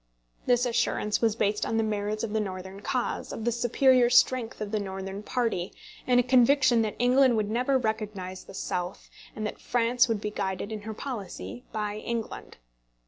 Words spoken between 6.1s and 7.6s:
on a conviction that England would